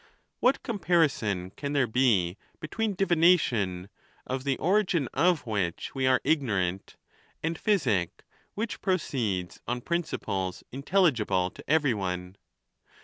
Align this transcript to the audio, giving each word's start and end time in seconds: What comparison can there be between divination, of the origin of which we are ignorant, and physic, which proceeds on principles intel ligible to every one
What 0.39 0.63
comparison 0.63 1.51
can 1.51 1.73
there 1.73 1.85
be 1.85 2.35
between 2.59 2.95
divination, 2.95 3.87
of 4.25 4.45
the 4.45 4.57
origin 4.57 5.07
of 5.13 5.45
which 5.45 5.93
we 5.93 6.07
are 6.07 6.19
ignorant, 6.23 6.95
and 7.43 7.55
physic, 7.55 8.23
which 8.55 8.81
proceeds 8.81 9.61
on 9.67 9.81
principles 9.81 10.63
intel 10.73 11.11
ligible 11.11 11.53
to 11.53 11.63
every 11.69 11.93
one 11.93 12.37